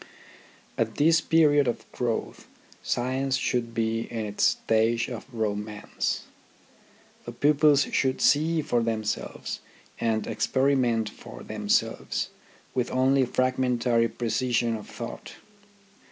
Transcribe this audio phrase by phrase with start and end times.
[0.79, 2.47] At this period of growth
[2.81, 6.23] science should be in its stage of romance.
[7.25, 9.59] The pupils should see for themselves,
[9.99, 12.29] and experiment for themselves,
[12.73, 15.35] with only fragmentary precision of thought.